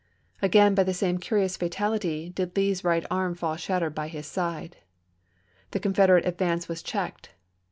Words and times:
Again, 0.41 0.73
by 0.73 0.81
the 0.81 0.95
same 0.95 1.19
curious 1.19 1.57
fatality, 1.57 2.29
did 2.31 2.57
Lee's 2.57 2.83
right 2.83 3.05
arm 3.11 3.35
fall 3.35 3.55
shattered 3.55 3.93
by 3.93 4.07
his 4.07 4.25
side. 4.25 4.77
The 5.69 5.79
Confederate 5.79 6.25
ad 6.25 6.39
vance 6.39 6.67
was 6.67 6.81
checked. 6.81 7.33